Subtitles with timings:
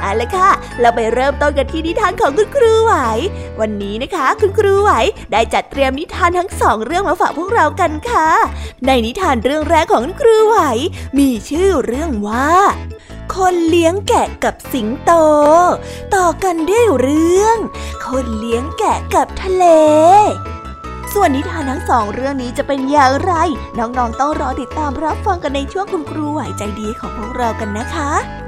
[0.00, 2.94] เอาละค่ะ เราไปเริ่มต้นกันที่นิทานของคุณครูไหว
[3.60, 4.90] วันนี้นะคะคุณครูไหว
[5.32, 8.28] ได้จัดเตรียมนิทานทั้งสองเรื่องมาฝากพวกเรากันค่ะ
[8.86, 10.58] ในนิทานเรื่องแรกของคุณครูไหว
[11.18, 12.50] มีชื่อเรื่องว่า
[13.34, 15.12] คนเลี้ยงแกะกับสิงโต
[16.14, 17.56] ต่อกันด้วยเรื่อง
[18.06, 19.64] คนเลี้ยงแกะกับทะเล
[21.14, 23.32] ส่วนนิทานทั้งสองเรื่องนี้จะเป็นอย่างไร
[23.78, 28.47] น้องๆต้องรอติดตามรับฟังกันในช่วงคุณครูไหวใจดีของพวกเรากันนะคะ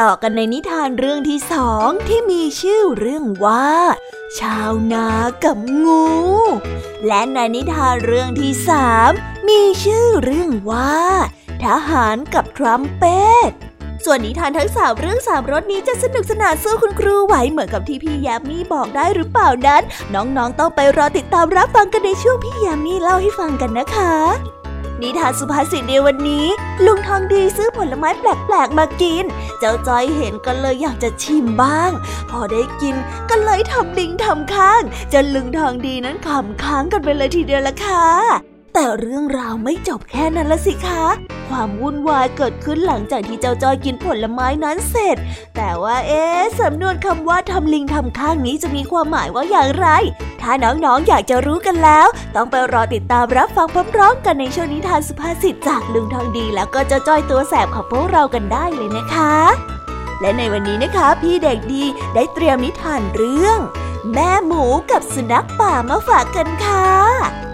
[0.00, 3.68] ต่อกันในนิทานเรื่องที่สองที่มีชื่อเรื่องว่า
[4.38, 5.08] ชาวนา
[5.44, 6.06] กับงู
[7.06, 9.10] และในนิทานเรื่องที่สาม
[9.48, 10.96] มีชื่อเรื่องว่า
[11.64, 13.50] ทหารกับทรัมเป็ต
[14.04, 19.82] ส่วนนิทานทั้งสามเรื่องสามรสนี้จะสนุกสนานสู้คุณครูไหวเหมือนกับที่พี่ยามีบอกได้หรือเปล่านั้น
[20.14, 24.14] น้องๆต้องไปรอติดตามรับฟังกันในช่วงพี่ยามีเล่าให้ฟังกันนะคะ
[25.04, 26.46] นิทานสุภาษิตในวันนี้
[26.86, 29.24] ลุงทองดีซื้อผลไม้แปลกๆมากิน
[29.58, 31.90] เจ้าจ้อยเห็นก็เลยอยากจะชิมบ้าง
[32.30, 32.94] พอได้กิน
[33.30, 34.82] ก็เลยทำลิงทำข้าง
[35.12, 41.04] จนลุงทองดีนั้นขำค้างกันไปเลยทีเดียวละค่ะ แต่เรื่องราวไม่จบแค่นั้นละสิคะ
[41.48, 45.16] ความวุ่นวายเกิดขึ้นหลังจากที่เจ้าจอยกินผลไม้นั้นเสร็จ
[45.56, 46.24] แต่ว่าเอ๊
[46.60, 49.88] สำนวนคำว่าทำลิงทำข้างนี้จะมีความหมายว่าอย่างไร
[50.40, 59.34] ถ้าน้องๆอยากจะรู้กันแล้ว ต้องไปรอติดตามรับฟังพร้อมๆ กันในช่วงนิทานสุภาษิตจากลุงทองดีแล้วก็เจ้าจ้อยตัวแสบของพวกเรากันได้เลยนะคะ
[60.20, 61.84] และในวันนี้นะคะ พี่เด็กดี
[62.14, 63.58] ได้เตรียมนิทานเรื่อง
[64.12, 66.88] แม่หมูกับสุนัขป่ามาฝากกันค่ะ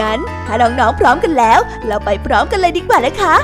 [0.00, 3.34] งั้นถ้าน้องๆพร้อมกันแล้ว เราไปพร้อมกันเลยดีกว่านะคะ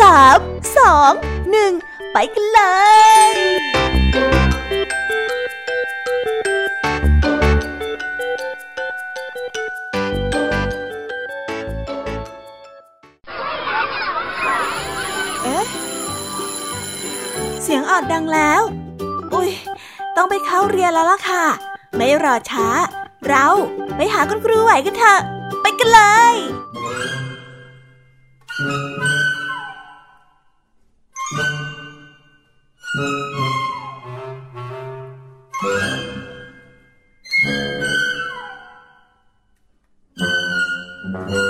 [0.00, 0.38] สาม
[0.78, 1.12] สอง
[1.50, 1.72] หนึ่ง
[2.12, 2.60] ไปกันเล
[3.32, 3.34] ย
[15.44, 15.64] เอ๊ะ
[17.62, 18.62] เสียงออดดังแล้ว
[19.34, 19.50] อุ้ย
[20.16, 21.44] ต้องไปเข้าเรียนแล้วล่ะค่ะ
[21.96, 22.66] ไม่รอช้า
[23.28, 23.46] เรา
[23.96, 25.20] ไปหาคุณครูไหวกันเถอะ
[25.62, 26.00] ไปกันเล
[26.32, 26.36] ย
[41.28, 41.49] คู่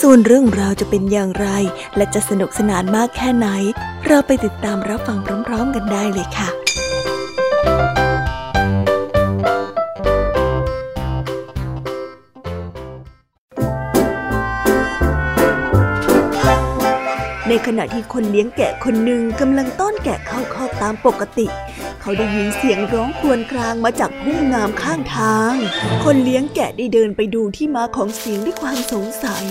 [0.00, 1.48] ส่วนเรื่องราวจะเป็นอย่างไร
[1.96, 3.48] และจะสนุกสนานมากแค่ไหน
[4.06, 6.48] เราไปติดตามรับฟังพร้อมๆกันได้เลยค่ะ
[17.48, 21.46] ในขณะที่คนเลี้ยงแกะคนหนึ่งกำลังต้อนแกะเข้าคอกตามปกติ
[22.00, 25.54] เขาได้ยินเสียงร้องครวญครางมาจากพุ่มงามข้างทาง
[26.04, 29.46] คนเลี้ยงแกะได้เดินไปดูที่มาของเสียงด้วยความสงสัย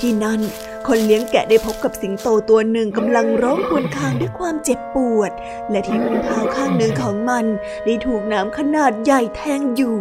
[0.00, 0.40] ที่นั่น
[0.88, 5.30] คนเลี้ยงแกะได้พบกับสิงโตตัวหนึ่งกำลังร้องครวญครางด้วยความเจ็บปวด
[5.70, 7.44] และที่มือเท้าข้างหนึ่งของมัน
[7.84, 9.98] ได้ถูกน้ำขนาดใหญ่แทงอยู่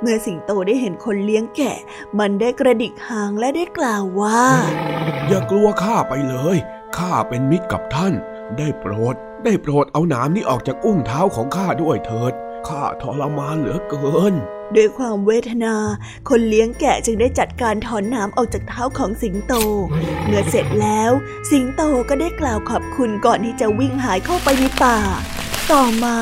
[0.00, 1.76] เมื่อสิงโตได้เห็นคนเลี้ยงแกะ
[2.18, 4.44] มันได้กระดิกหางและได้กล่าวว่า
[5.28, 6.56] อย่ากลัวข้าไปเลย
[6.98, 8.14] ข้าเป็นมิตรกับท่าน
[8.58, 12.32] ได้โปรด ได้โปรดเอาน้ำนี้ออกจากอุ้งเท้าของข้าด้วยเถิด
[12.68, 14.34] ข้าทรมานเหลือเกิน
[14.76, 15.74] ด้วยความเวทนา
[16.28, 19.54] คนเลี้ยงแกะจึงได้จัดการถอนน้ำออกจากเท้าของสิงโต
[20.24, 21.10] เมื่อเสร็จแล้ว
[21.50, 24.98] สิงโตก็ได้กล่าวขอบคุณก่อนที่จะวิ่งหายเข้าไปในป่า
[25.72, 26.16] ต่อมา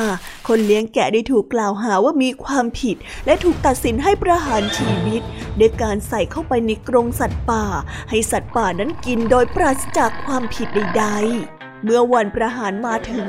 [0.47, 5.21] คนเลี้ยงแกะได้ถูกกล่าวหาว่ามีความผิด และถูกตัดสินให้ประหารชีวิต
[5.59, 7.65] ด้วยการใส่เข้าไปในกรงสัตว์ป่า
[8.09, 13.27] ให้สัตว์ป่านั้นกินโดยปราศจากความผิดใดๆ เมื่อวันประหารมาถึง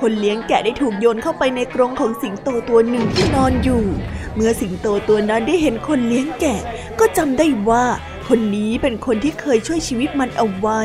[0.00, 3.84] คนเลี้ยงแกะได้ถูกโยนเข้าไปในกรงของสิงโตตัวหนึ่งที่นอนอยู่
[4.34, 6.60] เมื่อสิงโตตัวนั้นได้เห็นคนเลี้ยงแกะ
[6.98, 7.84] ก็จำได้ว่า
[8.28, 10.80] คนนี้เป็นคนที่เคยช่วยชีวิตมันเอาไว้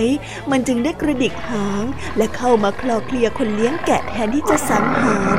[0.52, 1.84] มันจึงได้กระดิกหาง
[2.18, 5.38] และเข้ามาคลอเคลียคนเลี้ยงแกะแทนที่จะสังหาร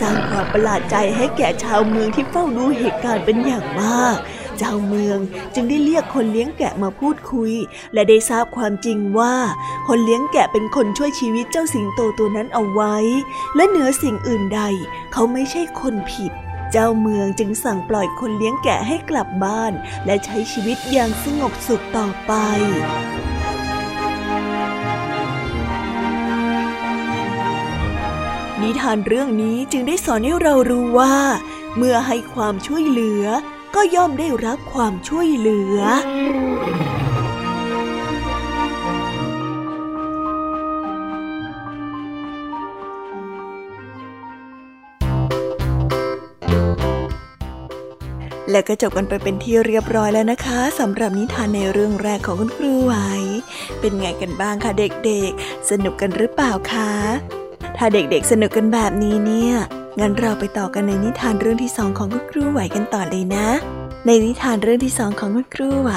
[0.00, 4.16] สร้างความประหลาดใจให้แก่ชาวเมืองที่เฝ้าดูเหตุการณ์เป็นอย่างมาก
[4.58, 5.18] เจ้าเมือง
[5.54, 7.52] จึงได้เรียกคนเลี้ยงแกะมาพูดคุย
[7.92, 9.34] และได้ทราบความจริงว่า
[9.88, 12.96] คนเลี้ยงแกะเป็นคนช่วยชีวิตเจ้าสิงโตตัวนั้นเอาไว้
[13.56, 14.62] และเหนือสิ่งอื่นใด
[15.12, 16.32] เขาไม่ใช่คนผิด
[16.72, 19.72] เจ้าเมืองจึงสั่งปล่อยคนเลี้ยงแกะให้กลับบ้าน
[20.06, 22.32] และใช้ชีวิตอย่างสงบสุขต่อไป
[28.60, 31.14] นิทานเรื่องนี้จึงได้สอนให้เรารู้ว่า
[31.76, 33.24] เมื่อให้ความช่วยเหลือ
[33.74, 35.78] ก็ย่อมได้รับความช่วยเหลือ
[48.50, 52.94] และก็จบกันไปเป็นที่เรียบร้อยแล้วนะคะสำหรับนิทานในเรื่องแรกของคุณครูไหว
[53.80, 56.90] เป็นไงกันบ้างคะเด็กๆ สนุกกันหรือเปล่าคะ
[57.76, 59.54] ถ้าเด็กๆสนุกกันแบบนี้เนี่ย
[60.00, 63.48] งั้นเราไปต่อกันในนิทานเรื่องที่สองของคุณครูไหวกันต่อเลยนะ
[64.06, 65.92] ในนิทานเรื่องที่สองของคุณครูไหว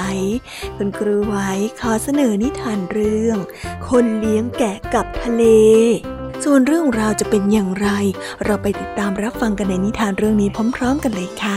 [0.77, 1.35] คุณครูไหว
[1.79, 3.37] ขอเสนอนิทานเรื่อง
[3.89, 5.43] คนเลี้ยงแกะกับทะเล
[6.43, 7.87] ส่วนเรื่องราวจะเป็นอย่างไร
[8.45, 11.55] เราไปติดตามรับฟังกันในนิทานเรื่องนี้พร้อม ๆ กันเลยค่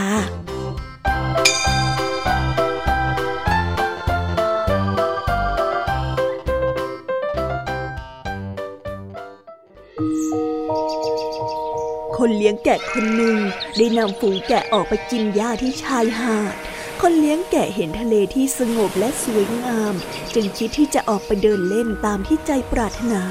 [12.51, 13.37] ยงแกะคนหนึ่ง
[13.77, 16.53] ได้นำฝูงแกะออกไปกินหญ้าที่ชายหาด
[17.01, 19.93] คนเลี้ยงแกะเห็นทะเลที่สงบและสวยงาม
[20.33, 23.23] จึงคิดที่จะออกไปเดินเล่นตามที่ใจปรารถนา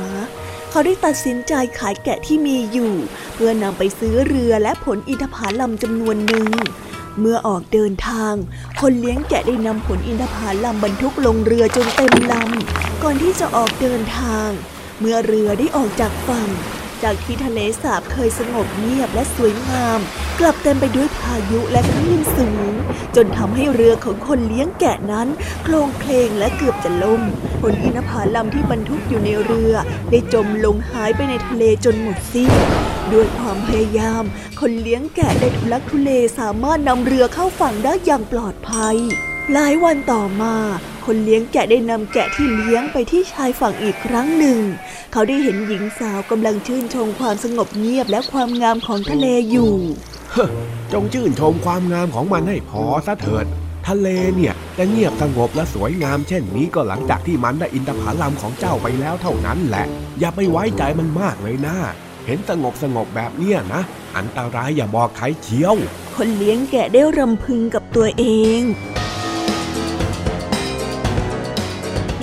[0.70, 2.94] เขาได้ตัดสินใจขายแกะที่มีอยู่
[3.34, 6.48] เพื่อนำไปซื้อเรือและผลอินทผลัมจำนวนหนึ่ง
[7.20, 8.34] เมื่อออกเดินทาง
[8.80, 14.48] คนเลี้ยงแกะได้นำผลอินทผลัมบรรทุกลงเรือจนเต็มลำ ก่อนที่จะออกเดินทาง
[15.00, 16.48] เมื่อเรือได้ออกจากฝั่ง
[17.02, 20.00] จากที่ทะเลสาบเคยสงบเงียบและสวยงาม
[20.40, 22.72] กลับเต็มไปด้วยพายุและคลื่นสูง
[23.16, 25.28] จนทำให้เรือของคนเลี้ยงแกะนั้น
[25.62, 27.22] โคลงเคลงและเกือบจะล่ม
[27.62, 29.74] ผลอินทผลัมที่บรรทุกอยู่ในเรือ
[30.10, 32.52] ได้จมลงหายไปในทะเลจนหมดสิ้น
[33.12, 34.24] ด้วยความพยายาม
[34.60, 38.96] คนเลี้ยงแกะได้ทุลักทุเลสามารถนำเรือเข้าฝั่งได้อย่างปลอดภัย
[39.52, 40.56] หลายวันต่อมา
[41.06, 44.58] คนเลี้ยงแกะได้นำแกะที่เลี้ยงไปที่ชายฝั่งอีกครั้งหนึ่ง
[45.12, 49.74] เขาได้เห็นหญิงสาวกำลังชื่นชมความสงบเงียบและความงามของทะเลอยู่
[50.92, 53.46] จงชื่นชมความงามของมันให้พอซะเถิด
[53.88, 59.86] ทะเลเนี่ยจะเงียบสงบและสวยงามเช่นนี้ก็หลังจากที่มันได้อินทผลัมของเจ้าไปแล้วเท่านั้นแหละ
[60.20, 61.76] อย่าไปไว้ใจมันมากเลยนะ
[62.26, 63.82] เห็นสงบสงบแบบเนี้ยนะ
[64.16, 65.74] อันตรายอย่าบอกใครเชียว
[66.16, 68.24] คนเลี้ยงแกะได้รำพึงกับตัวเอ
[68.58, 68.60] ง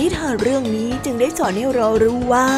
[0.04, 2.48] ิทานเรื่องนี้จึงได้สอนให้เรารู้ว่า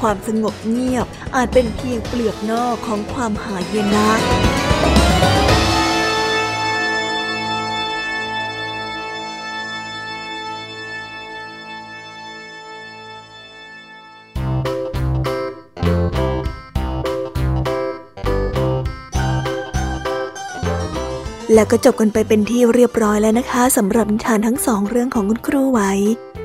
[0.00, 4.08] ความสงบเงียบอาจเป็นเพียงเปลือกนอกของความหายนะ
[21.54, 25.80] แล้วก็จบกันไปเป็นที่เรียบร้อยแล้วนะคะสำหรับนิทานทั้งสองเรื่องของคุณครูไหว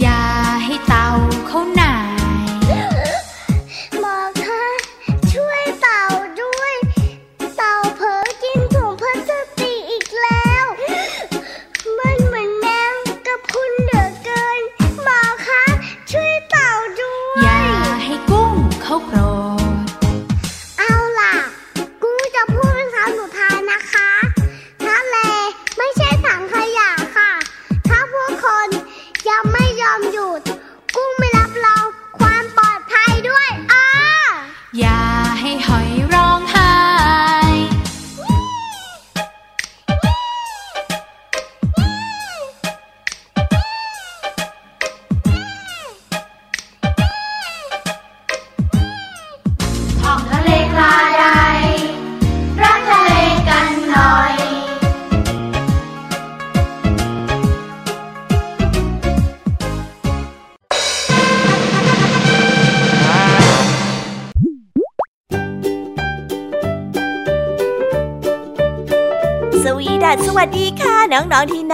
[0.00, 0.20] อย่า
[0.66, 1.03] ด้ตา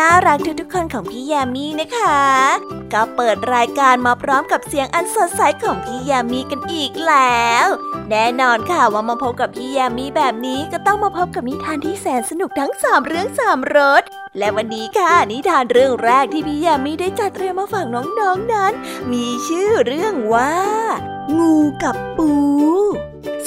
[0.00, 2.20] น่ารักทุกๆคนของพี่แยมมี่นะคะ
[2.92, 7.66] ก็เปิดรายการมาพร้อมกับเสียงอันสดใสของพี่แยมมี่กันอีกแล้ว
[8.10, 14.02] แน่นอนค่ะว่ามาพบกับพี่แยมมี่แบบนี้ก็ต้องมาพบกับนิทานที่แสนสนุกทั้งสามเรื่องสามรส
[14.38, 18.72] และวันนี้ค่ะนิทานเรื่องแรกที่พี่แยมมี่ได้จัดเตรียมมาฝากน้องๆนนั้น
[19.12, 20.54] มีชื่อเรื่องว่า
[21.38, 22.30] งูกับปู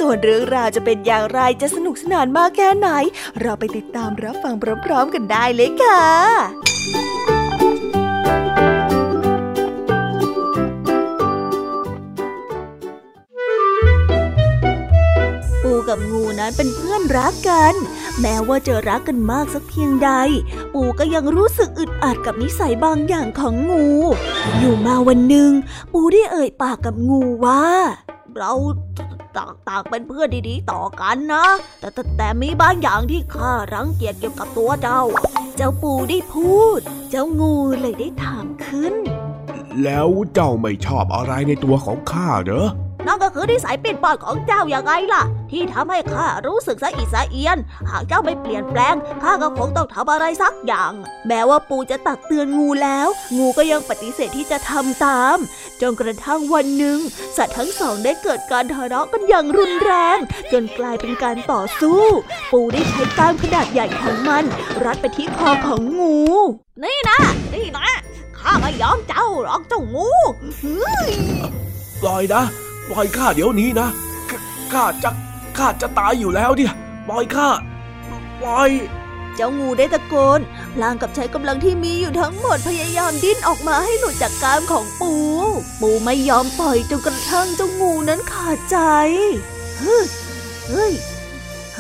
[0.06, 2.90] ส่วนเรื่องราวจะเป็นอย่างไรจะสนุกสนานมากแค่ไหน
[3.42, 4.56] เราไปติดตามรับฟัง
[4.86, 6.04] พร้อมๆกันได้เลยค่ะ
[15.62, 17.74] ปูกับงูนั้นเป็นเพื่อนรักกัน
[18.22, 20.12] แม้ว่าจะรักกันมากสักเพียงใด
[20.74, 23.86] ปูก็ยังรู้สึกอึดอัดกับนิสัยบางอย่างของงู
[24.60, 25.52] อยู่มาวันหนึ่ง
[25.94, 27.64] ปูได้เอ่ยปากกับงูว่า
[28.36, 28.54] เรา
[29.38, 31.46] ต่างต่างเป็นเพื่อนดีๆ ต่อกันนะ
[31.80, 35.02] แต่แต่แต่มีบางอย่างที่ข้ารังเกียจเกี่ยวกับตัวเจ้า
[35.58, 38.94] เจ้าปูได้พูด เจ้างูเลยได้ถามขึ้น
[39.84, 42.68] แล้วเจ้าไม่ชอบอะไรในตัวของข้าเหรอ
[43.08, 47.58] นั่นก็คือนิสัยปิดปอดของเจ้าอย่างไงล่ะ ที่ทำให้ข้ารู้สึกสะอิดสะเอียน
[47.90, 50.92] หากเจ้าไม่เปลี่ยนแปลงข้าก็คงต้องทำอะไรสักอย่าง
[51.28, 53.08] แม้ว่าปูจะตักเตือนงูแล้ว
[53.38, 55.38] งูก็ยังปฏิเสธที่จะทำตาม
[55.82, 57.00] จนกระทั่งวันหนึ่ง
[57.38, 60.18] สัตว์ทั้งสองได้เกิดการทะเลาะกันอย่างรุนแรง
[60.52, 62.02] จนกลายเป็นการต่อสู้
[62.52, 64.44] ปูได้ใช้กล้ามขนาดใหญ่ของมัน
[64.84, 66.18] รัดไปที่คอของงู
[66.84, 67.20] นี่นะ
[67.54, 67.88] นี่นะ
[68.40, 70.10] ข้าไม่ยอมเจ้าหรอกเจ้างู
[72.02, 72.44] ปล่อยนะ
[72.90, 73.88] ปล่อยข้าเดี๋ยวนี้นะ
[74.74, 75.10] ข้าจะ
[75.58, 76.74] ข้าจะตายอยู่แล้วเนี่ย
[77.08, 77.50] ปล่อยข้า
[78.42, 78.72] ปล่อย
[79.36, 80.40] เจ้างูได้ตะโกน
[80.76, 85.14] พลางกับใช้กำลังที่มีอยู่ทั้งหมดพยายามดิ้นออกมาให้หลุดจากกามของปู
[85.82, 88.78] ปูไม่ยอมปล่อยจนกระทั่งเจ้างูนั้นขาดใจ
[89.80, 90.06] เฮ้ย
[90.70, 90.94] เฮ้ย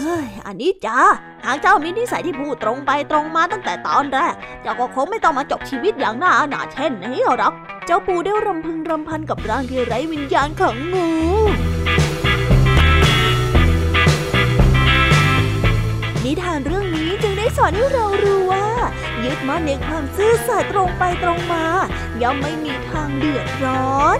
[0.06, 1.00] ฮ้ย อันนี้จ้า
[1.46, 7.54] หากเจ้ามีนิสัยที่พูดตรงไปตรงมาตั้งแต่ตอนแรก เจ้าก็คงไม่ต้องมาจบชีวิตอย่างน่าหนาเช่นนี้หรอก
[7.86, 11.10] เจ้าปูได้รำพึงรำพันกับร่างที่ไร้วิญญาณของงู
[16.24, 18.68] นิทานเรื่องนี้จึงได้สอนให้เรารู้ว่า
[19.24, 21.66] ยึดมั่นในความซื่อสัตย์ตรงไปตรงมา
[22.22, 24.20] ย่อมไม่มีทางเดือดร้อน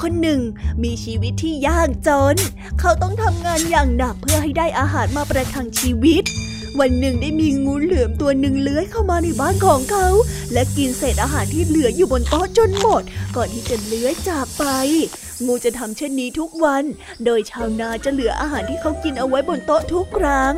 [0.00, 0.40] คนหนึ่ง
[0.82, 2.36] มีชีวิตที่ยากจน
[2.80, 6.24] เขาต้องทำงานอย่างหนักเพื่อให้ได้อาหารมาประทังชีวิต
[6.80, 10.08] วันหนึ่งได้มีงูเหลือมตัวหนึ่งเลื้อยเข้ามาในบ้านของเขา
[10.52, 13.02] และกินเศษอาหารที่เหลืออยู่บนโต๊ะจนหมด
[13.36, 14.64] ก่อนที่จะเลื้อยจากไป
[15.46, 16.84] งูจะทำเช่นนี้ทุกวัน
[17.24, 20.54] โดยชาวนาจะเหลืออาหารที่เขากินเอาไว้บนโต๊ะทุกครั้ง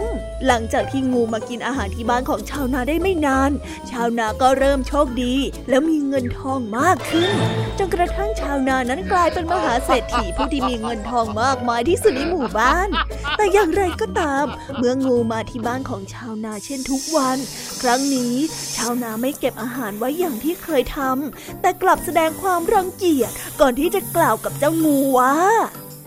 [0.46, 3.50] หลังจากที่งูมากินอาหารที่บ้านของชาวนาได้ไม่นาน
[3.90, 5.34] ชาวนาก็เริ่มโชคดี
[5.68, 7.30] แล้วมีเงินทองมากขึ้น
[7.78, 12.88] จนกระทั่งชาวนานั้นกลายเป็นมหาเศรษฐีผู้ที่มีเงินทองมากมายที่สุดในหมู่บ้าน
[13.36, 14.46] แต่อย่างไรก็ตาม
[14.78, 17.38] เมื่องูมาที่บ้านของชาวนาเช่นทุกวัน
[17.82, 18.34] ครั้งนี้
[18.76, 25.32] ชาวนาไม่เก็บอาหารไว้อย่างที่เคยทำแต่กลับแสดงความรังเกียจก่อนที่จะกล่าวกับเจ้างูวะ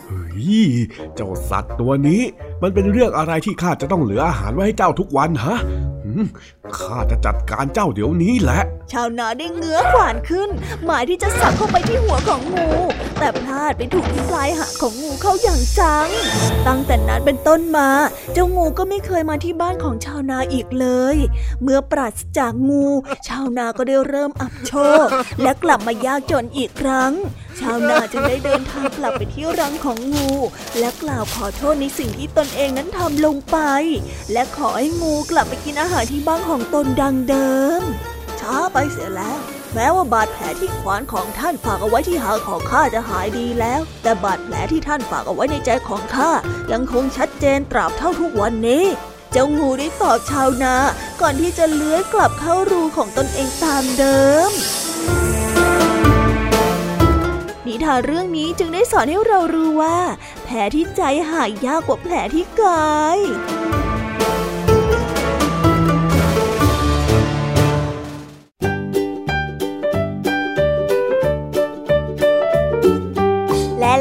[0.08, 0.48] เฮ้ย
[1.16, 2.22] เจ้าสัตว์ตัวนี้
[2.62, 5.58] มันเป็นเรื่องอะไรที่ข้าจะต้องเหลืออาหารไว้ให้เจ้าทุกวันฮะ
[6.78, 10.50] ข้าจะจัดการเจ้าเดี๋ยวนี้แหละ ชาวนาได้เงื้อขวานขึ้น
[10.86, 12.70] หมายที่จะสับเข้าไปที่หัวของงู
[13.20, 16.08] แต่พลาดไปถูกที่ปลายหางของงูเข้าอย่างจัง
[16.68, 17.90] ตั้งแต่นั้นเป็นต้นมา
[18.34, 21.18] เจ้างูก็ไม่เคยมาที่บ้านของชาวนาอีกเลย
[21.64, 22.86] เมื่อปราศจากงู
[23.28, 24.74] ชาวนาก็ได้เริ่มอับโช
[25.06, 25.08] ค
[25.42, 27.12] และกลับมายากจนอีกครั้ง
[27.60, 30.30] ชาวนาจึงได้เดินทางกลับไปที่รังของงู
[30.80, 33.58] และกล่าวขอโทษในสิ่งที่ตนเองนั้นทำลงไป
[34.32, 37.82] และขอให้งูกลับไปกินอาหารที่บ้านของตนดังเดิม
[38.40, 39.40] ช้าไปเสียแล้ว
[39.74, 46.32] แม้ว่าบาดแผลที่ขวานของท่านฝากเอาไว้ที่หางของข้าจะหายดีแล้ว แต่บาดแผลที่ท่านฝากเอาไว้ในใจของข้า
[46.72, 48.84] ยังคงชัดเจนตราบเท่าทุกวันนี้
[49.32, 50.76] เจ้างูได้ตอบชาวนา
[51.22, 54.52] ก่อนที่จะเลื้อยกลับเข้ารูของตนเองตามเดิม
[57.66, 59.98] นิทานเรื่องนี้จึงได้สอนให้เรารู้ว่า
[60.44, 63.20] แผลที่ใจหายยากกว่าแผลที่กาย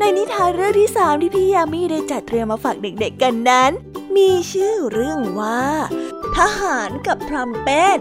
[0.00, 3.70] ในนิทานเรื่องที่สามที่พี่ยามีได้จัดเตรียมมาฝากเด็กๆกันนั้น
[4.16, 5.62] มีชื่อเรื่องว่า
[6.36, 7.98] ทหารกับทรัมเป็ต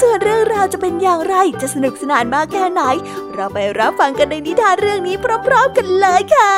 [0.00, 2.82] ส่วนเรื่องราวจะเป็นอย่างไรจะสนุกสนานมากแค่ไหน
[3.34, 6.54] เราไปรับฟังกันในนิทานเรื่องนี้พร้อม ๆ กันเลยค่ะ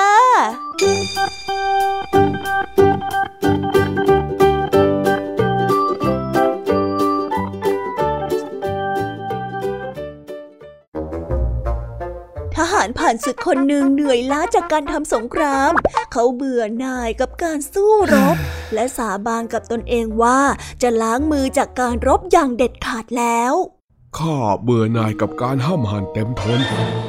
[13.01, 15.73] ผ่านศึกคนหนึ่งเหนื่อยล้าจากการทำสงคราม
[16.13, 18.37] เขาเบื่อหน่ายกับการสู้รบ
[18.75, 20.41] และสาบานกับตนเองว่า
[20.83, 23.55] จะล้างมือจากการรบอย่างเด็ดขาดแล้ว
[24.19, 26.61] ข้าเบื่อหน่ายกับการห้ามหันเต็มทน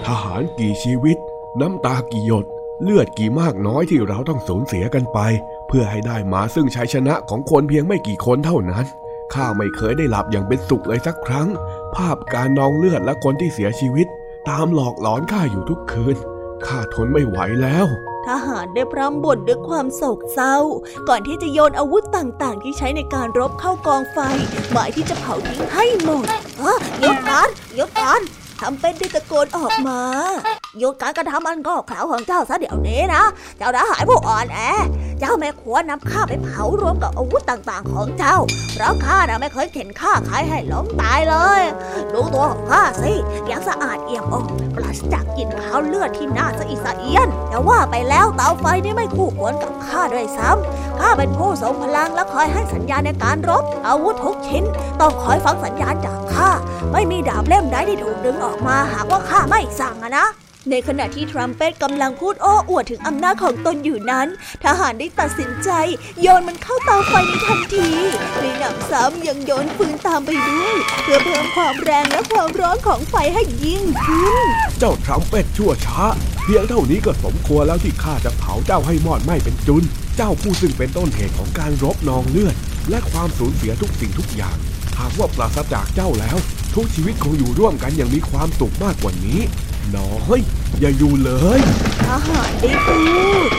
[0.08, 1.18] ทหารกี่ชีวิต
[1.62, 2.46] น้ำตากี่หยด
[2.84, 5.20] เลือดกี่มากน้อยที่เราต้องสูญเสียกันไป
[5.68, 8.86] เพื่อให้ได้มาซึ่งชัยชนะของคนเพียงไม่กี่คนเท่านั้น
[9.34, 11.48] ข้าไม่เคยได้หลับอย่างเป็นสุขเลยสักครั้ง
[11.96, 14.08] ภาพการนองเลือดและคนที่เสียชีวิต
[14.50, 16.18] ตามหลอกหลอนข้าอยู่ทุกคืน
[16.68, 17.88] ข้าทนไม่ไหวแล้ว
[18.28, 20.58] ทหารได้พร่ำบ่นด้วยความโศกเศร้า
[21.10, 24.18] ก่อนที่จะโยนอาวุธต่างๆ ที่ใช้ในการรบเข้ากองไฟ
[24.72, 26.26] หมายที่จะเผาทิ้งให้หมด
[27.02, 28.22] หยุดก่อนหยุดก่อน
[28.62, 30.02] ทำเป็นได้ตะโกนออกมา
[30.80, 33.24] หยุดการกระทำอันก็ข่าวของเจ้าซะเดี๋ยวนี้นะ
[33.58, 34.60] เจ้าทหารผู้อ่อนแอ
[35.20, 38.38] เจ้าแม่ควนำข้าไปเผารวมกับอาวุธต่างๆ ของเจ้า
[38.74, 41.64] เพราะข้านะไม่เคยเข็นข้าใครให้ล้มตายเลย
[42.14, 43.14] ดูตัวของข้าสิ
[43.52, 44.46] ยังสะอาดเอี่ยมอ่อง
[44.76, 54.64] ปราศจากกลิ่นขาวเลือดที่น่าสะอิสะเอียน แต่ว่าไปแล้วเตาไฟนี่ไม่คู่ควรกับข้าด้วยซ้ำข้าเป็นผู้ทรงพลังและคอยให้สัญญาณในการรบ อาวุธทุกชิ้น
[55.00, 56.50] ต้องคอยฟังสัญญาณจากข้า
[56.92, 60.28] ไม่มีดาบเล่มใดที่ถูกดึงออกมาหากว่าข้าไม่สั่งนะ
[60.70, 64.28] ในขณะที่ทรัมเป็ตกำลังพูดโอ้อวดถึงอำนาจของตนอยู่นั้น
[64.64, 65.70] ทหารได้ตัดสินใจ
[66.22, 67.90] โยนมันเข้าเตาไฟในทันที
[68.40, 74.46] ในหนำซ้ำยังโยนฟืนตามไปด้วย เพื่อเพิ่มความแรงและความร้อนของไฟให้ยิ่งขึ้น
[74.80, 76.02] เจ้าทรัมเป็ตชั่วช้า
[76.44, 79.84] เพียงเท่านี้ก็สมควรแล้วที่ข้าจะเผาเจ้าให้มอดไหม้เป็นจุน
[80.18, 82.56] เจ้าผู้ซึ่งเป็นต้นเหตุของการรบนองเลือด
[82.90, 84.58] และความสูญเสียทุกสิ่งทุกอย่าง
[85.00, 86.38] หากว่าปราศจากเจ้าแล้ว
[86.76, 89.40] ทุกชีวิตคงอยู่ร่วมกันอย่างมีความสุขมากกว่านี้
[89.96, 90.40] น้อย
[90.80, 91.60] อย่าอยู่เลย
[92.08, 92.98] ทหารได้พู
[93.48, 93.50] ด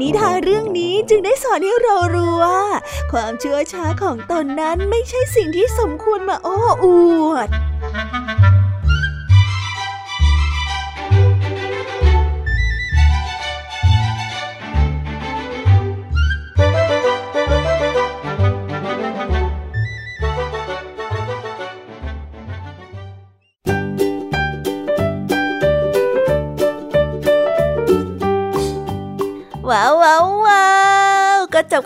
[0.00, 2.60] นิทานเรื่องนี้จึงได้สอนให้เรารู้ว่า
[3.12, 6.86] ความเชื่อช้าของตนนั้นไม่ใช่สิ่งที่สมควรมาโอ้อ
[7.30, 7.48] วด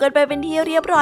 [0.02, 0.39] กันไปเป็นที่เรียบร้อย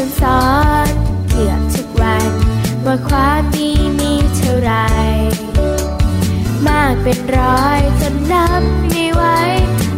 [0.00, 0.44] ฉันสอ
[0.86, 0.88] น
[1.30, 2.30] เกือบทุกวัน
[2.84, 4.72] ว่าความดีมีเท่าไร
[6.66, 9.22] มากเป็นร้อยจนนับไม่ไหว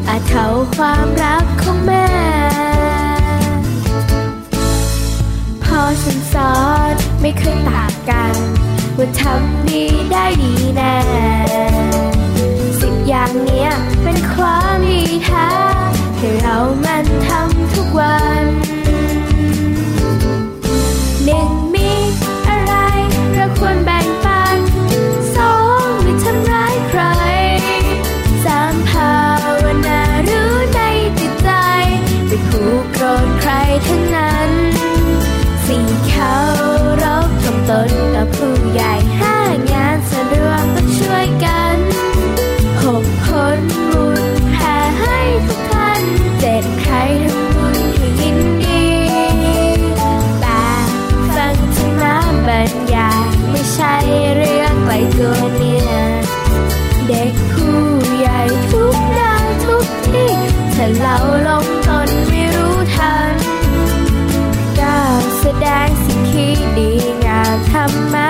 [0.08, 2.08] อาจเท่าความรักของแม่
[5.64, 6.54] พอฉันสอ
[6.92, 8.34] นไม่เคยต่างกัน
[8.96, 10.98] ว่าทำดีได้ดีแน่
[12.80, 13.70] สิบอย่างเนี้ย
[14.02, 15.50] เป็นความดีแท้
[16.18, 18.46] ที่เรามันทำทุกวัน
[23.60, 23.99] Quần.
[67.80, 68.29] I'm mad.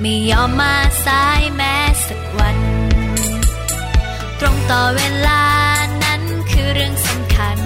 [0.00, 1.74] ไม่ยอมมาสายแม้
[2.06, 2.58] สักวัน
[4.40, 5.44] ตรงต่อเวลา
[6.04, 7.58] นั้นคือเรื่องสำคัญ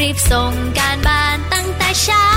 [0.00, 2.28] รีบส่งการบ้านตั้งแต่เช้า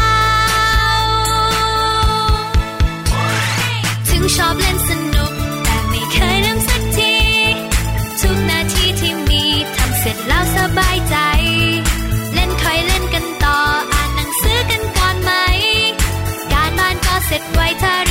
[4.09, 7.15] ถึงชอบเล่นสนุก แต่ไม่เคยนั่งสักที
[8.21, 9.43] ทุกนาทีที่มี
[9.75, 11.17] ทำเสร็จแล้วสบายใจ
[12.33, 13.59] เล่นคอยเล่นกันต่อ
[13.91, 15.31] อ่านหนังสือกันก่อนไหม
[16.53, 18.08] การบ้านก็เสร็จไวถ้า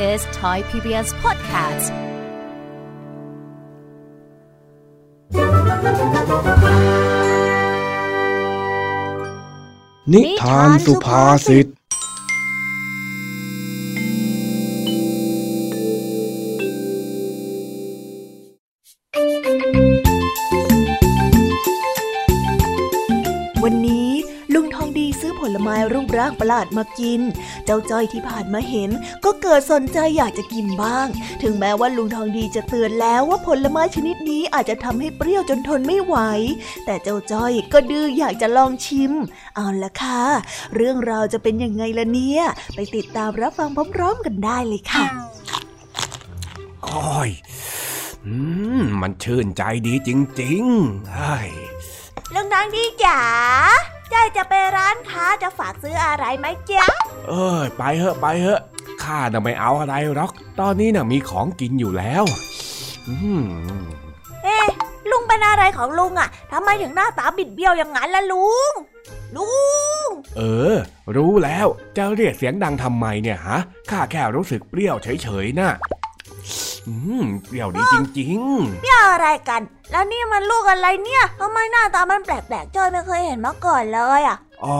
[0.00, 1.92] is Thai PBS Podcast.
[10.12, 27.20] นิทางประหลาดมากิน
[27.64, 28.90] เจ้าจ้อยที่ผ่านมาเห็น
[29.24, 31.06] ก็เกิดสนใจอยากจะกินบ้าง
[31.42, 36.16] ถึงแม้ว่าลุงทองดีจะเตือนแล้วว่าผลไม้ชนิดนี้อาจจะทำให้เปรี้ยวจนทนไม่ไหว
[36.84, 39.12] แต่เจ้าจ้อยก็ดื้ออยากจะลองชิม
[39.56, 40.22] เอาละค่ะ
[40.74, 42.42] เรื่องราวจะเป็นยังไงล่ะเนี่ย
[42.74, 45.04] ไปติดตามรับฟังพร้อมๆกันได้เลยค่ะ
[46.84, 47.30] โอ้ย
[48.26, 48.34] อื
[48.80, 50.10] มมันชื่นใจดีจ
[50.40, 51.50] ริงๆไอ้ย
[52.34, 53.20] ลุงทองดีจ๋า
[54.12, 56.86] จ้อยจะไปร้านค้าจะฝากซื้ออะไรไหมจ๊ะ
[57.28, 58.60] เอ้ยไปเถอะไปเถอะ
[59.02, 60.30] ข้าน่ะไม่เอาอะไรหรอก
[60.60, 62.24] ตอนนี้น่ะมีของกินอยู่แล้ว
[63.08, 63.42] อืม
[64.44, 64.66] เอ๊ะ
[65.10, 68.72] ลุงเป็นอะไรของลุงอะทำไมถึงหน้าตาบิดเบี้ยวอย่างนั้นล่ะลุง
[69.36, 69.52] ลุ
[70.04, 70.42] ง เอ
[70.74, 70.76] อ
[71.16, 73.58] รู้แล้วจะเรียกเสียงดังทำไมเนี่ยฮะ
[73.90, 75.70] ข้าแค่รู้สึกเปรี้ยวเฉยๆน่ะ
[76.88, 79.60] อืมเปรี้ยวดีจริงๆเปี้ยวอะไรกัน
[79.90, 84.78] แล้วนี่มันลูกอะไรเนี่ยทำไมหน้าตามันแปลกๆจ้อยไม่เคยเห็นมาก่อนเลยอะอ๋อ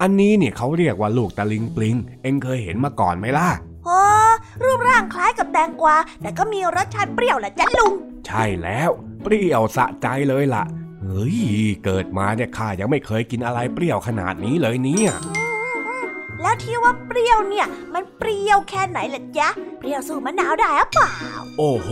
[0.00, 3.48] อันนี้เนี่ยเขาเรียกว่าลูกตะลิงปลิง เอ็งเคยเห็นมาก่อนไหมล่ะ
[3.86, 4.00] โอ้
[4.64, 7.92] รูปร่างคล้ายกับแตงกวาแต่ก็มีรสชาติเปรี้ยวแหละจ้ะลุง
[8.26, 8.90] ใช่แล้ว
[9.22, 10.64] เปรี้ยวสะใจเลยล่ะ
[11.00, 11.38] เฮ้ย
[11.84, 15.12] เกิดมาเนี่ยข้ายังไม่เคยกินอะไรเปรี้ยวขนาดนี้เลยเนี่ย
[16.42, 21.14] แล้วที่ว่าเปรี้ยวเนี่ย มันเปรี้ยวแค่ไหนล่ะจ๊ะ เปรี้ยวสู้มะนาวได้หรือเปล่า
[21.58, 21.90] โอ้โห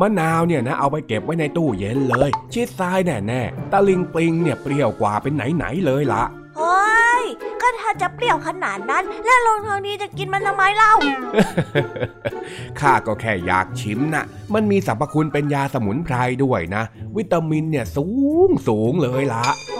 [0.00, 6.24] มะนาวเนี่ยนะเอาไปเก็บไว้ในตู้เย็นเลย ชิดซ้ายแน่ๆตะลิงปลิงเนี่ยเปรี้ยวกว่าเป็นไหนๆเลยล่ะ
[6.58, 6.80] โอ้
[7.22, 7.24] ย
[7.60, 10.92] ก็ถ้าจะเปรี้ยวขนาดนั้น แล้วลุงทองดีจะกินมันทำไมเล่า
[12.80, 16.82] ข้าก็แค่อยากชิมนะมันมีสรรพคุณเป็นยาสมุนไพรด้วยนะ
[17.16, 18.06] วิตามินเนี่ยสู
[18.48, 19.79] งสูงเลยล่ะโอ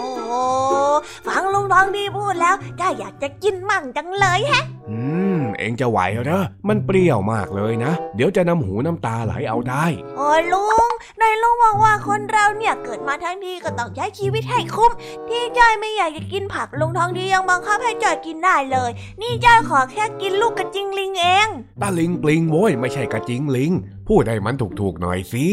[1.27, 4.99] ฟังลุงทองดีพูดแล้วจ้าอยากจะกินมั่งจังเลยแฮะ อื
[5.39, 9.85] ม เองจะไหวเหรอ มันเปรี้ยวมากเลยนะ เดี๋ยวจะน้ำหูน้ำตาไหลเอาได้
[10.17, 10.89] โอ้ยลุง
[11.21, 14.91] นายลุงบอกว่าคนเราเนี่ยเกิดมาทั้งทีก็ต้องใช้ชีวิตให้คุ้ม
[15.29, 18.91] ที่จ้อยไม่อยากจะกินผักลุงทองดียังบังคับให้จ้อยกินได้เลย
[19.21, 21.47] นี่จ้อยขอแค่กินลูกกระจิงลิงเอง
[21.81, 23.71] ตาลิงปลิงโว้ยไม่ใช่กระจิงลิง
[24.07, 25.47] พูดให้มันถูกๆหน่อยสิ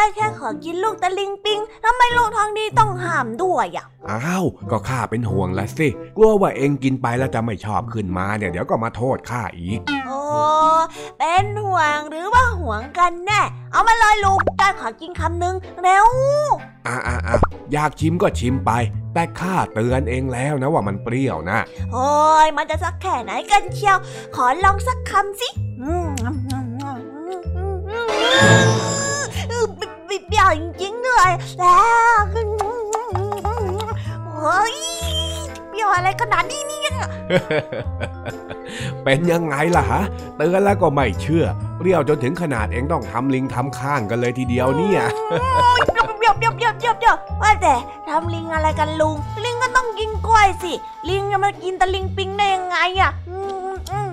[0.00, 10.20] นั่นแหละจ้อยแค่ขอกินลูกตะลิงปิงทำไมลุงทองดีต้องห้ามด้วยอะอ้าวก็ข้าเป็นห่วงละสิ กลัวว่าเองกินไปแล้วจะไม่ชอบขึ้นมาเนี่ยเดี๋ยวก็มาโทษข้าอีก โอ้
[11.18, 13.42] เป็นห่วงหรือว่าห่วงกันแน่
[13.72, 16.06] เอามาเลยลุงจ้อยขอกินคำหนึ่งเร็ว
[16.86, 17.36] อ่าอ่าอ่า
[17.72, 18.72] อยากชิมก็ชิมไป
[19.14, 21.58] แต่ข้าเตือนเองแล้วนะว่ามันเปรี้ยวนะ
[21.92, 22.10] โอ้
[22.44, 23.98] ยมันจะสักแค่ไหนกันเชียว
[24.36, 25.48] ขอลองสักคำสิ
[25.82, 26.10] อืม
[30.10, 31.80] บิบบิบเบี้ยวจริงๆด้วยแล้
[32.14, 32.18] ว
[34.38, 34.76] เฮ้ย
[35.68, 36.96] เปรี้ยวอะไรขนาดนี้เนี่ย
[39.04, 40.02] เป็นยังไงล่ะฮะ
[40.36, 41.44] เตือนแล้วก็ไม่เชื่อ
[41.78, 45.00] เปรี้ยวจนถึงขนาดเองต้องทำลิงทำข้างกันเลยทีเดียวเนี่ย
[45.30, 45.80] โอ้ย
[46.18, 47.74] เปรี้ยวยวเดี๋ยวเดี๋ยวเดี๋ยวเดี๋ยวว่าแต่
[48.08, 50.72] ทำลิงอะไรกันลุง ลิงก็ต้องกินกล้วยสิ
[51.08, 54.10] ลิงจะมากินตะลิงปิงได้ยังไงอะอืมอืมอืม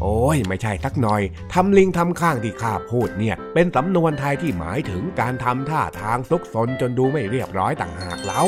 [0.00, 1.22] โอ้ยไม่ใช่สักหน่อย
[1.54, 8.44] ทำลิงทำข้างที่ข้าพูดเนี่ย เป็นสำนวนไทยที่หมายถึงการทำท่าทางซุกซนจนดูไม่เรียบร้อยต่างหากเล่า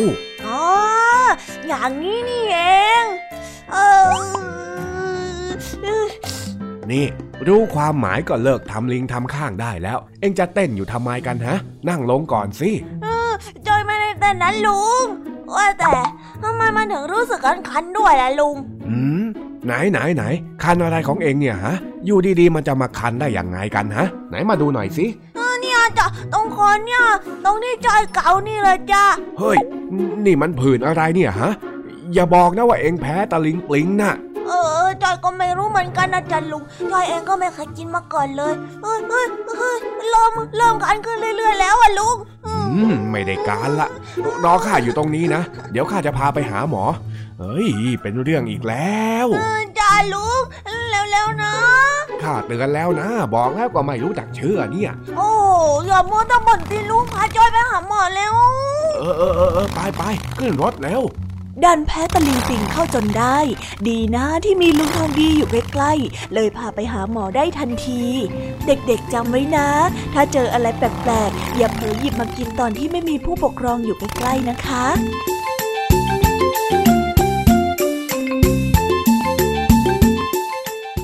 [0.47, 0.63] อ๋อ
[1.69, 2.59] อย่างนี้นี่เอ
[3.03, 3.05] ง
[3.73, 3.77] เอ
[4.13, 4.35] อ
[6.93, 7.07] นี่
[7.47, 11.57] รู้ความหมายก็เลิกทำลิงทำข้างได้แล้ว เอ็งจะเต้นอยู่ทำไมกันฮะ
[11.89, 12.71] นั่งลงก่อนสิ
[13.67, 15.05] จอยไม่ได้แต่นั้นลุง
[15.55, 15.95] ว่าแต่
[16.43, 17.41] ทำไมมันถึงรู้สึก
[17.71, 18.57] คันๆด้วยล่ะลุง
[18.89, 19.24] อืม
[19.67, 20.25] ไหนไหนไหน
[20.63, 21.75] คันอะไรของเอ็งเนี่ยฮะ
[22.07, 25.07] อยู่ดีๆมันจะมาคันได้อย่างไงกันฮะ ไหนมาดูหน่อยสิ
[25.61, 27.03] เนี่ยจ้ะตรงคอเนี่ย
[27.45, 29.05] ตรงที่จอยเก่านี่เลยจ้ะ
[29.39, 29.59] เฮ้ย
[30.25, 31.51] นี่มันผื่นอะไรเนี่ยฮะ
[32.15, 34.15] อย่าบอกนะว่าเอ็งแพ้ตะลิงปลิงน่ะ
[34.49, 34.53] เอ
[34.85, 36.63] อจอยก็ไม่รู้เหมือนกันนะจ๊ะลุง
[36.93, 38.53] จอยเองก็ไม่เคยกินมาก่อนเลย
[38.83, 39.27] เฮ้ยเฮ้ย
[39.59, 39.77] เฮ้ย
[40.11, 43.89] เริ่มเริ่มคันขึ้นเรื่อย ๆ แล้วอะลุงอืมอืมไม่ได้การละ
[44.45, 45.43] รอข้าอยู่ตรงนี้นะ
[45.73, 46.85] เดี๋ยวข้าจะพาไปหาหมอ
[47.39, 47.69] เฮ้ย
[48.03, 50.43] เป็นเรื่องอีกแล้วเออจ้าลุง
[50.91, 51.55] แล้วๆนะ
[52.23, 55.31] ข้าเตือนแล้วนะ บอกแล้วก็ไม่รู้จักเชื่อเนี่ย โอ้
[55.87, 58.35] อย่ามัวแต่บ่นสิลุงพาจอยไปหาหมอแล้ว
[58.99, 60.03] เออเออเออเออไปไป
[60.39, 61.03] ขึ้นรถแล้ว
[61.65, 63.39] ดันแพ้ตะลิงปิงเข้าจนได้
[63.89, 68.03] ดีนะที่มีลุงทองดีอยู่ใกล้ๆ เลยพาไปหาหมอได้ทันที
[68.67, 69.69] เด็กๆจำไว้นะ
[70.15, 74.87] ถ้าเจออะไรแปลกๆ อย่าเผลอหยิบมากินตอนที่ไม่มีผู้ปกครองอยู่ใกล้ๆนะคะ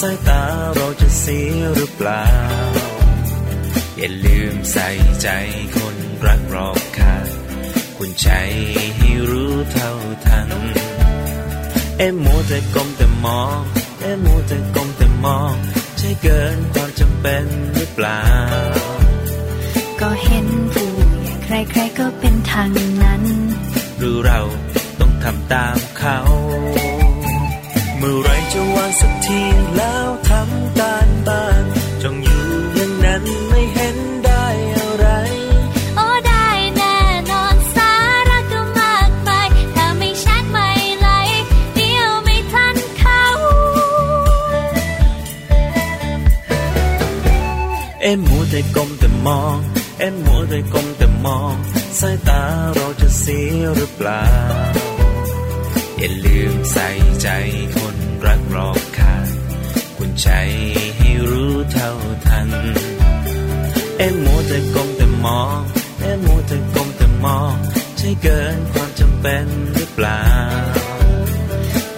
[0.00, 0.42] สายตา
[0.74, 2.26] เราจะเสียหรือเปล่า
[3.98, 4.88] อย่าลืมใส่
[5.22, 5.28] ใจ
[5.76, 5.96] คน
[6.26, 7.14] รักรอบค่า
[7.96, 8.28] คุณใจ
[8.96, 9.92] ให้รู้เท่า
[10.26, 10.48] ทัน
[11.98, 13.58] เอ็มโมแต่ก้มแต่มอง
[14.00, 15.54] เอ็มโมแต่ก้มแต่มอง
[15.98, 17.44] ใช่เกินความจำเป็น
[17.74, 18.22] หรือเปล่า
[20.00, 20.90] ก็เห็นผู้
[21.22, 22.70] ใหญ่ใครๆก็เป็นทาง
[23.02, 23.22] นั้น
[23.98, 24.40] หรือเรา
[25.00, 26.18] ต้องทำตามเขา
[27.98, 29.40] เมื่อไรจะวางสักที
[29.76, 31.64] แล้วทำการบ้าน
[32.02, 32.44] จงอยู่
[32.74, 34.44] อย่างนั้นไม่เห็นได้
[34.76, 35.06] อะไร
[35.96, 36.96] โอ้ได้แน่
[37.30, 37.92] นอนสา
[38.28, 40.68] ระก็มากมายถ้าไม่ชัดไม่
[41.00, 41.08] ไหล
[41.74, 43.22] เดียวไม่ทันเขา
[48.02, 49.56] เอ็มมัวแต่ก้มแต่มอง
[49.98, 51.54] เอ็มมัวแต่ก้มแต่มอง
[52.00, 52.42] สายตา
[52.74, 54.24] เราจะเสียหรือเปล่า
[56.00, 56.88] อย่าลืมใส่
[57.22, 57.28] ใจ
[57.74, 57.87] คน
[58.26, 59.26] รักรอบค่าง
[59.96, 60.28] คุณใจ
[60.96, 61.90] ให้รู้เท่า
[62.26, 62.48] ทัน
[63.98, 65.58] เอ็มมัวแต่ก้มแต่มอง
[66.00, 67.54] เอ็มมัวแต่ก้มแต่มอง
[67.98, 70.22] ใช่เกินความจำเป็นหรือเปล่า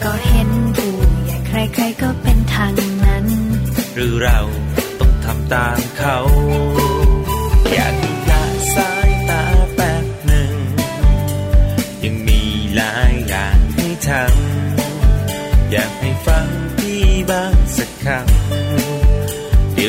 [0.05, 0.93] ก็เห็นผู้
[1.25, 1.37] ใหญ่
[1.75, 3.27] ใครๆก็เป็นทางนั้น
[3.95, 4.39] หรือเรา
[5.01, 6.17] ต้องทำตามเขา
[7.73, 8.43] อยากให้ละ
[8.75, 9.43] สายตา
[9.75, 10.55] แป๊บหนึ่ง
[12.05, 12.41] ยังมี
[12.77, 14.50] หลายอย่างให้ทำ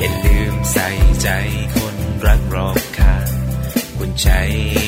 [0.00, 0.88] อย่าลืมใส่
[1.22, 1.28] ใจ
[1.76, 1.96] คน
[2.26, 3.28] รักรอบค่าง
[3.98, 4.28] คุณใจ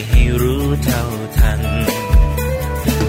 [0.08, 1.04] ให้รู้เท่า
[1.38, 1.62] ทัน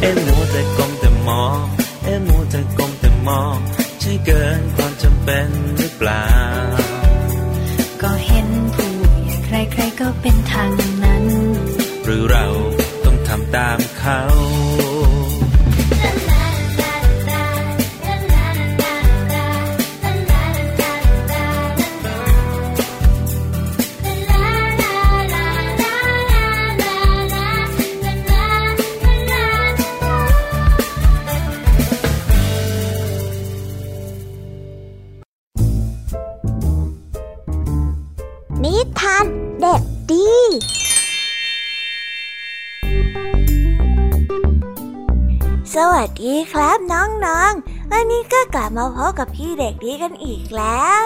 [0.01, 1.59] เอ็มมัวแต่ก้มแต่มอง
[2.03, 3.57] เอ็มมัวแต่ก้มแต่มอง
[3.99, 6.27] ใช่เกินความจำเป็นหรือเปล่า
[8.01, 8.89] ก็เห็นผู้
[9.47, 10.71] ใหญ่ใครๆก็เป็นทาง
[11.03, 11.25] นั้น
[12.03, 12.45] หรือเรา
[13.05, 14.21] ต้องทำตามเขา
[46.03, 51.05] วัสดีครับน้องๆ วันนี้ก็กลับมาพบกับพี่เด็กดีกันอีกแล้ว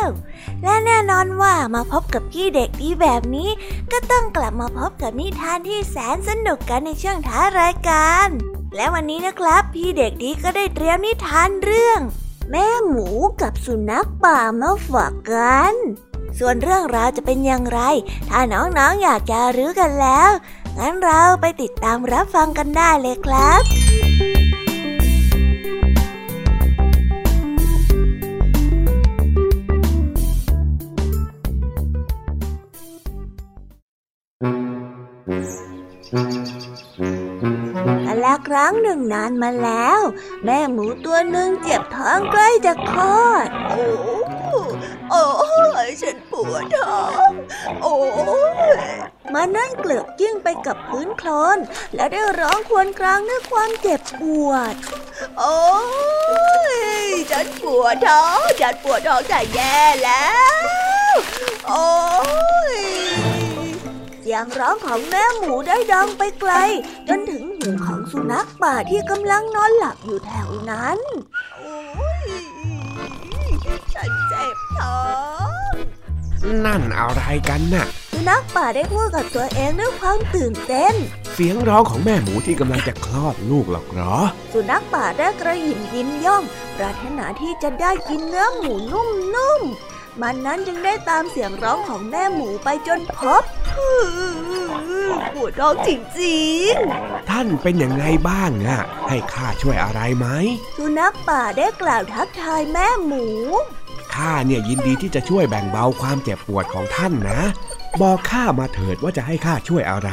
[0.63, 3.49] และแน่นอนว่ามาพบกับพี่เด็กดีแบบนี้
[3.91, 8.27] ก็ต้องกลับมาพบกับนิทานที่แสนสนุกกันในช่วงท้ายรายการ
[8.75, 11.99] และวันนี้นะครับ พี่เด็กดีก็ได้เตรียมนิทานเรื่อง
[12.51, 13.09] แม่หมู
[13.41, 15.73] กับสุนัขป่ามาฝากกัน
[16.39, 17.79] ส่วนเรื่องราวจะเป็นอย่างไร
[18.29, 20.29] ถ้าน้องๆออยากจะรู้กันแล้ว
[20.77, 24.04] งั้นเราไปติดตามรับฟังกันได้เลยครับ
[38.47, 39.99] ครั้งหนึ่งนานมาแล้ว
[40.45, 43.85] แม่หมูตัวหนึ่งเจ็บท้องใกล้จะคลอด โอ้
[45.09, 45.23] โอ้
[45.87, 47.31] ยฉันปวดท้อง
[47.83, 47.95] โอ้
[48.73, 48.77] ย
[49.33, 51.57] มันนั่งเกลือกกิ้งไปกับพื้นโคลน
[51.95, 54.73] แล้วได้ร้องครวญครางด้วยความเจ็บปวด
[55.39, 55.59] โอ้
[56.75, 56.77] ย
[57.31, 60.29] ฉันปวดท้องฉันปวดท้องจะแย่แล้
[61.11, 61.15] ว
[61.67, 61.87] โอ้
[62.75, 62.79] ย
[64.27, 66.51] เสียงร้องของแม่หมูได้ดังไปไกล
[67.09, 70.99] จนถึงหูของสุนัขป่าที่กำลังนอนหลับอยู่แถวนั้น
[71.55, 71.77] โอ้
[72.23, 72.25] ย
[73.93, 74.99] ฉันเจ็บท้อ
[75.69, 75.71] ง
[76.65, 80.93] นั่นอะไรกันน่ะ สุนัขป่าได้พูดกับตัวเองด้วยความตื่นเต้น
[81.33, 84.15] เสียงร้องของแม่หมูที่กำลังจะคลอดลูกหรอกเหรอ
[84.53, 86.43] สุนัขป่าได้กระหยิมยิ้มย่อง
[86.77, 93.43] ปรารถนาที่จะได้กินเนื้อหมูนุ่มๆมันนั้นจึงได้ตามเสียงร้องของแม่หมูไปจนพบ
[95.33, 95.89] ปวดท้องจ
[96.21, 100.27] ริงๆ ท่านเป็นยังไงบ้างอะให้ข้าช่วยอะไรไหม
[100.77, 103.25] สุนัขป่าได้กล่าวทักทายแม่หมู
[104.15, 107.41] ข้าเนี่ยยินดีที่จะช่วยแบ่งเบาความเจ็บปวดของท่านนะ
[108.01, 110.11] บอกข้ามาเถิดว่าจะให้ข้าช่วยอะไร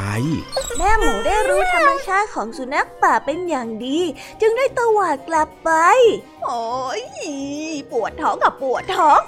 [0.77, 3.99] แม่หมูได้รู้ธรรมชาติของสุนัขป่าเป็นอย่างดี
[4.41, 5.71] จึงได้ตวาดกลับไป
[6.43, 6.63] โอ้
[7.01, 7.03] ย
[7.91, 9.19] ปวดท้องกับปวดท้อง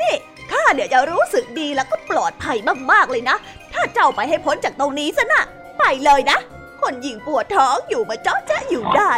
[0.00, 0.16] นี่
[0.52, 2.56] ข้าเดี๋ยวจะรู้สึกดีแล้วก็ปลอดภัย
[2.92, 3.36] มากๆเลยนะ
[3.78, 5.42] ถ้าเจ้าไปให้พ้นจากตรงนี้ซะนะ
[5.78, 6.38] ไปเลยนะ
[6.80, 9.12] คนยิงปวดท้องอยู่มาเจาะจ๊อยู่ได้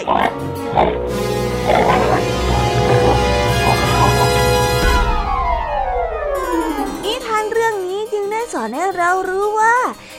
[7.04, 9.76] นิทานเรื่องนี้จึงได้สอนให้เรารู้ว่า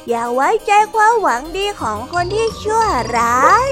[0.10, 2.84] อย่าไว้ใจความหวังดีของคนที่ชั่ว
[3.18, 3.72] ร้าย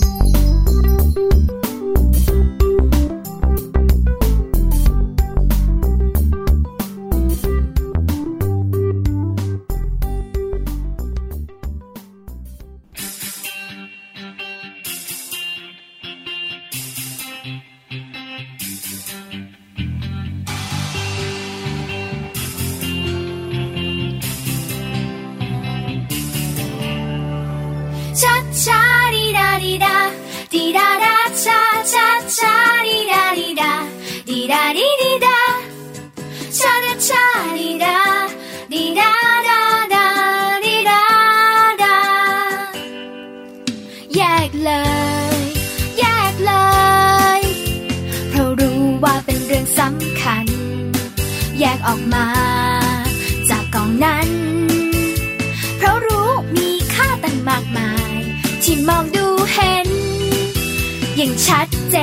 [61.21, 61.97] อย่างชัดเจ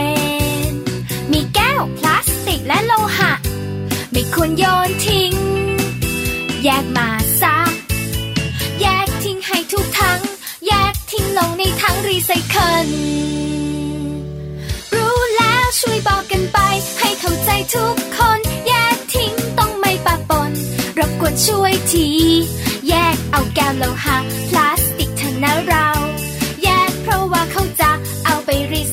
[0.71, 0.73] น
[1.33, 3.33] มีแก้วพลาสติกและโลหะ
[4.13, 5.33] ไม่ควรโยนทิ้ง
[6.65, 7.09] แยกมา
[7.41, 7.59] ซะ
[8.81, 10.21] แยกทิ้งให้ทุกทั้ง
[10.67, 12.89] แยกทิ้งลงในทั้งรีไซเคิล
[14.95, 16.59] รู้แล้วช่วยบอกกันไป
[16.99, 20.51] ให้เข้าใจทุกคน แยกทิ้งต้องไม่ปะปน
[20.99, 22.09] รบกวนช่วยที
[22.89, 24.17] แยกเอาแก้วโลหะ
[24.51, 24.68] พลา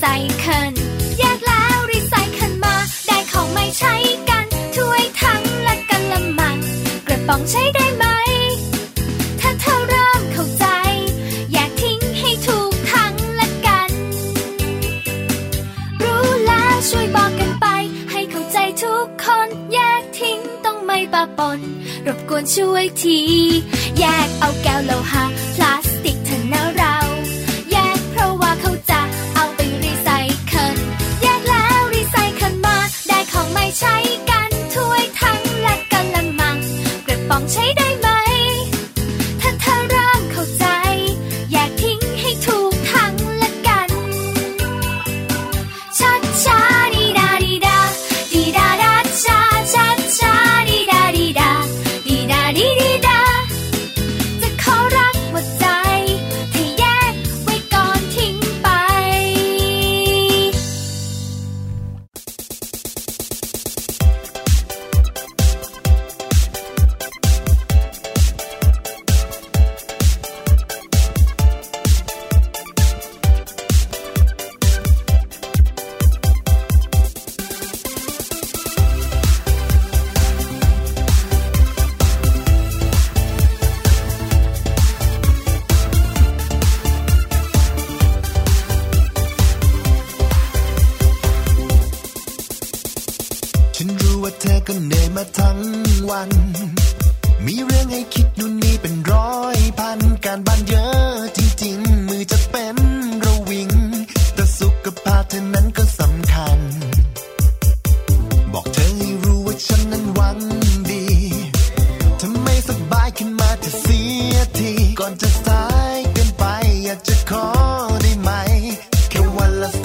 [0.06, 0.08] ซ
[0.40, 0.74] เคิล
[1.20, 2.76] แยกแล้วรีไซเคิลมา
[3.08, 3.96] ได้ของไม่ใช้
[4.30, 4.46] กัน
[4.76, 6.58] ถ้วยทั้งและกันละมัง
[7.08, 8.06] กระป๋องใช้ได้ไหม
[9.40, 10.66] ถ้าเธอเริ่มเข้าใจ
[11.54, 13.92] อยากทิ้งให้ถูกทั้งและกัน
[16.04, 17.68] รู้แล้วช่วยบอกกันไป
[18.12, 21.60] ให้เข้าใจทุกคน แยกทิ้งต้องไม่ปะปน
[22.08, 23.20] รบกวนช่วยที
[24.00, 25.26] แยกเอาแก้วโลหะ
[25.56, 26.18] พลาสติก
[33.80, 33.96] ใช้
[34.30, 36.58] กันถ้วยทั้งและกะละมัง
[37.08, 38.05] กระป๋องใช้ได้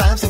[0.01, 0.30] วั